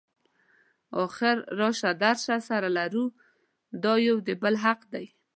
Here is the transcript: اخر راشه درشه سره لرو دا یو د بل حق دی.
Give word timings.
اخر 1.03 1.37
راشه 1.59 1.91
درشه 2.01 2.37
سره 2.47 2.69
لرو 2.77 3.05
دا 3.83 3.93
یو 4.07 4.17
د 4.27 4.29
بل 4.41 4.55
حق 4.63 4.81
دی. 4.93 5.05